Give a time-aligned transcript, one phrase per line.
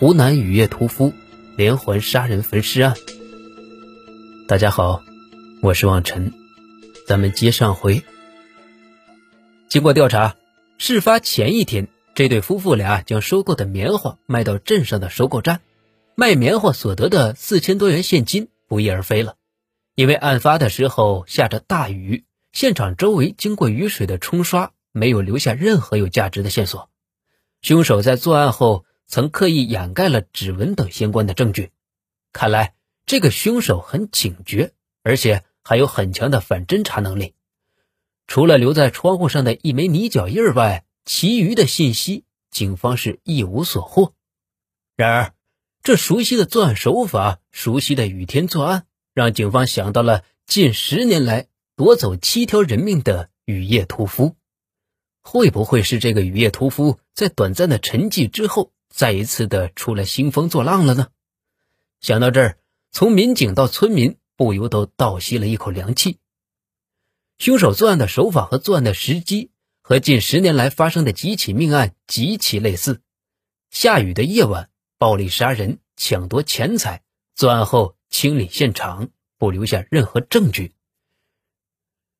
[0.00, 1.12] 湖南雨夜屠夫
[1.58, 2.94] 连环杀人焚尸案。
[4.48, 5.02] 大家好，
[5.60, 6.32] 我是望尘，
[7.06, 8.02] 咱们接上回。
[9.68, 10.36] 经过调查，
[10.78, 15.60] 事发前一天，这对夫妇俩将收购的棉花卖到镇上的收购站，
[16.14, 19.36] 卖棉花所得的四千多元现金不翼而飞了。
[19.96, 26.88] 因为案发的时候下着大雨，现场周围经过雨水的冲刷，没有留下任何有价值的线索。
[27.60, 28.86] 凶手在作案后。
[29.10, 31.72] 曾刻意掩盖了指纹等相关的证据，
[32.32, 32.74] 看来
[33.06, 37.34] 这个凶手很警觉，而且还有很强的反侦查能力。
[38.28, 44.14] 除了留在窗户上的一枚泥脚印外，其余的信息警方是一无所获。
[44.94, 45.34] 然而，
[45.82, 54.36] 这熟悉的作案手法、熟悉的雨天作案，让警方想到了近十年来夺走七条人命的雨夜屠夫。
[55.20, 58.70] 会不会是这个雨夜屠夫在短暂的沉寂之后？
[58.92, 61.08] 再一次的出来兴风作浪了呢。
[62.00, 62.58] 想到这儿，
[62.90, 66.18] 从民警到村民不由都倒吸了一口凉气。
[67.38, 73.00] 凶手作案的手法和作案的时机，和近十年来发生的几起命案极其类似：
[73.70, 77.02] 下雨的夜晚，暴力杀人，抢夺钱财，
[77.34, 80.72] 作案后清理现场，不留下任何证据。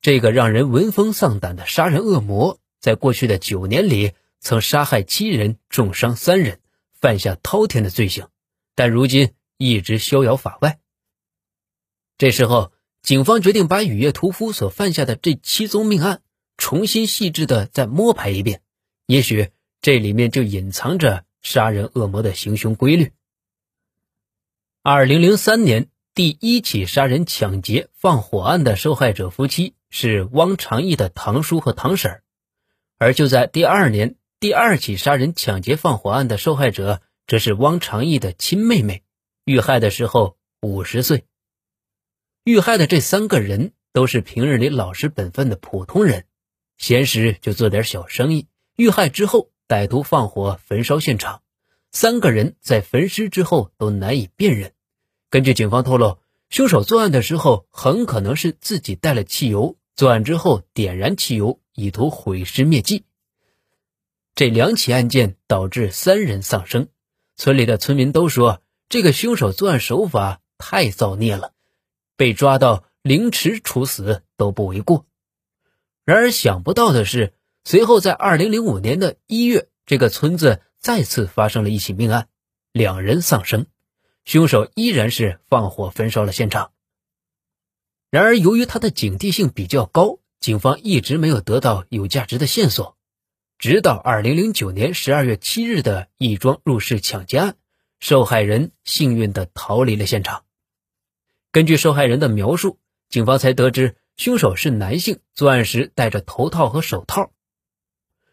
[0.00, 4.12] 这个让人闻风丧胆的杀人恶魔，在过去的九年里。
[4.42, 6.58] 曾杀害七人，重伤三人，
[7.00, 8.28] 犯下滔天的罪行，
[8.74, 10.80] 但如今一直逍遥法外。
[12.18, 16.22] 这时候，警方决定把雨夜屠夫所犯下的这七宗命案
[16.56, 18.62] 重新细致的再摸排一遍，
[19.06, 23.12] 也许这里面就隐藏着杀人恶魔的行凶规律。
[24.82, 32.22] 二零零三年，第一起杀人、抢劫、放火案的受害者夫妻是汪长义的堂叔和堂婶
[32.98, 34.16] 而就在第二年。
[34.42, 39.04] 第二起杀人、抢劫、放火案的受害者，则是汪长义的亲妹妹，
[39.44, 41.26] 遇害的时候五十岁。
[42.42, 46.24] 遇害的这三个人都是平日里老实本分的普通人，
[46.76, 48.48] 闲时就做点小生意。
[48.74, 51.42] 遇害之后，歹徒放火焚烧现场，
[51.92, 54.72] 三个人在焚尸之后都难以辨认。
[55.30, 56.18] 根据警方透露，
[56.50, 63.04] 凶手作案的时候很可能是自己带了汽油，作案之后点燃汽油，以图毁尸灭迹。
[64.34, 66.88] 这两起案件导致三人丧生，
[67.36, 71.52] 村里的村民都说这个凶手作案手法太造孽了，
[72.16, 75.04] 被抓到凌迟处死都不为过。
[76.04, 77.34] 然而想不到的是，
[77.64, 82.28] 随后在二零零五年的一月，这个村子再次发生了一起命案，
[82.72, 83.66] 两人丧生，
[84.24, 86.72] 凶手依然是放火焚烧了现场。
[88.10, 92.96] 然而由于他的警惕性比较高，警方一直没有得到有价值的线索。
[93.62, 97.56] 直到二零零九年十二月七日的一桩入室抢劫案，
[98.00, 100.42] 受害人幸运的逃离了现场。
[101.52, 107.30] 根据受害人的描述，警方才得知凶手是男性，作案时戴着头套和手套。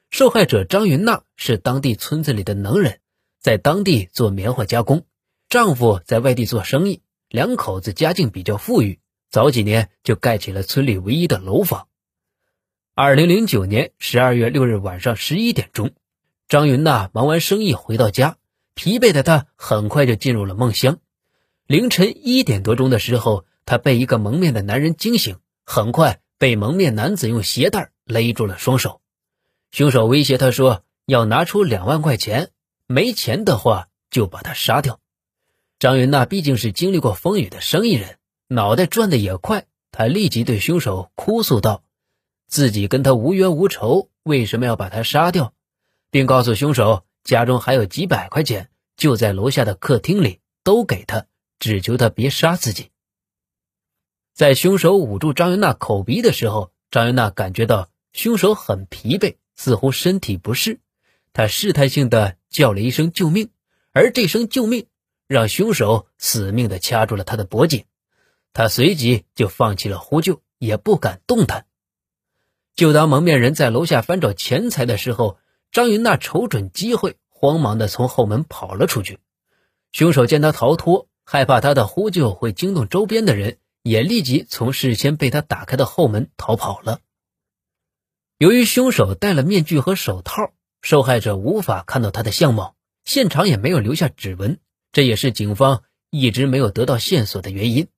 [0.10, 3.00] 受害者张云娜是当地村子里的能人，
[3.40, 5.06] 在当地做棉花加工，
[5.48, 11.88] 丈夫在外地做生意，两口子家境比较富裕，早几年就盖起了村里唯一的楼房。
[13.02, 15.92] 二零零九年十二月六日晚上十一点钟，
[16.50, 18.36] 张云娜忙完生意回到家，
[18.74, 21.00] 疲惫的她很快就进入了梦乡。
[21.66, 29.00] 凌晨一点多钟的时候，她被一个蒙面的男人惊醒，很快被蒙面男子用鞋带勒住了双手。
[29.72, 32.50] 凶手威胁她说要拿出两万块钱，
[32.86, 35.00] 没钱的话就把她杀掉。
[35.80, 38.18] 张云娜毕竟是经历过风雨的生意人，
[38.50, 41.82] 脑袋转的也快，她立即对凶手哭诉道。
[42.50, 45.54] 自己跟他无冤无仇，为什么要把他杀掉？
[46.10, 51.28] 并告诉凶手家中还有几百块钱，就在楼下的客厅里，都给他，
[51.60, 52.90] 只求他别杀自己。
[54.34, 60.80] 在凶手捂住张云娜口鼻的时候，张云娜感觉到凶手很疲惫，似乎身体不适，
[61.34, 63.52] 他试探性的叫了一声救命，
[63.92, 64.88] 而这声救命
[65.28, 67.86] 让凶手死命的掐住了他的脖颈，
[68.54, 71.68] 他随即就放弃了呼救，也不敢动弹。
[72.80, 75.38] 就当蒙面人在楼下翻找钱财的时候，
[75.70, 79.20] 张云娜瞅准机会，慌忙的从后门跑了出去。
[79.92, 87.02] 凶手见他逃脱，害怕他的呼救会惊动周边的人，也立即从事先被他打开的后门逃跑了。
[88.38, 94.58] 由于凶手戴了面具和手套，受害者无法看到他的相貌，现场也没有留下指纹，
[94.94, 97.90] 这也是警方一直没有得到线索的原因。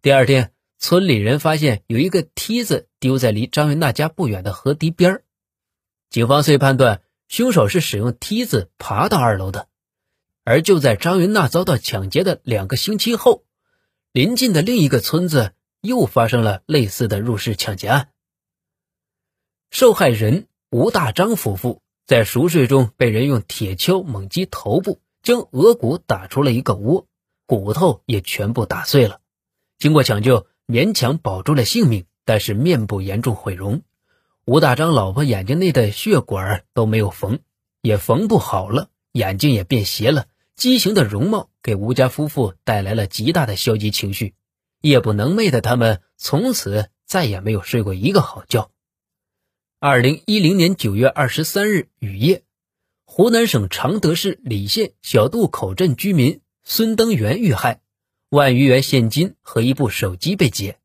[0.00, 0.51] 第二天。
[0.82, 5.24] 村里人发现有一个梯子丢在离张云娜家不远的河堤边儿，
[6.10, 9.68] 警方遂判断凶手是使用梯子爬到二楼的。
[10.42, 13.44] 而就在张云娜遭到抢劫的两个星期后，
[14.10, 15.52] 临近的另一个村子
[15.82, 18.08] 又发生了类似的入室抢劫案。
[19.70, 27.06] 受害人吴大章夫妇在熟睡中被人用铁锹猛击头部，将额骨打出了一个窝，
[27.46, 29.20] 骨头也全部打碎了。
[29.78, 33.82] 经过抢救，勉强保住了性命，但是面部严重毁容。
[34.46, 37.40] 吴大章老婆眼睛内的血管都没有缝，
[37.82, 40.28] 也缝不好了，眼睛也变斜了。
[40.56, 44.32] 畸形的容貌给吴家夫妇带来了极大的消极情绪，
[44.80, 48.70] 夜不能寐的他们从此再也没有睡过一个好觉。
[49.78, 52.44] 二零一零年九月二十三日雨夜，
[53.04, 57.82] 湖南省常德市澧县小渡口镇居民孙登元遇害，
[58.32, 60.78] 万余元现金和一部手机被劫。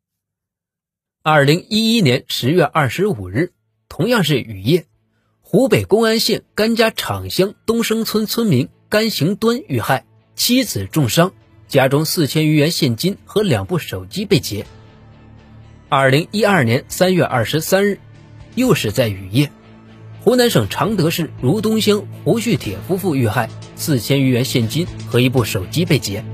[1.23, 3.53] 二零一一年十月二十五日，
[3.88, 4.85] 同样是雨夜，
[5.39, 8.67] 湖北公安县甘家场乡东升村村民。
[8.89, 10.05] 甘行端遇害，
[10.35, 11.31] 妻子重伤，
[11.69, 14.65] 家中四千余元现金和两部手机被劫。
[15.88, 18.01] 二零一二年三月二十三日，
[18.55, 19.50] 又是在雨夜，
[20.21, 26.25] 湖南省常德市如东乡胡旭铁夫妇遇害，四千余元现金和一部手机被劫。